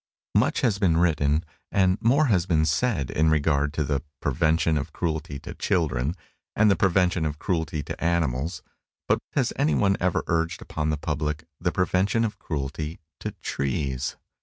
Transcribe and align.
Much 0.33 0.61
has 0.61 0.79
been 0.79 0.97
written, 0.97 1.45
and 1.71 2.01
more 2.01 2.25
has 2.25 2.47
been 2.47 2.65
said, 2.65 3.11
in 3.11 3.29
regard 3.29 3.71
to 3.71 3.83
the 3.83 4.01
"prevention 4.19 4.75
of 4.75 4.91
cruelty 4.91 5.37
to 5.37 5.53
children," 5.53 6.15
and 6.55 6.71
the 6.71 6.75
"prevention 6.75 7.23
of 7.23 7.37
cruelty 7.37 7.83
to 7.83 8.03
animals;" 8.03 8.63
but 9.07 9.19
has 9.33 9.53
anyone 9.57 9.95
ever 9.99 10.23
urged 10.25 10.59
upon 10.59 10.89
the 10.89 10.97
public 10.97 11.43
the 11.59 11.71
prevention 11.71 12.25
of 12.25 12.39
cruelty 12.39 12.99
to 13.19 13.29
trees? 13.43 14.15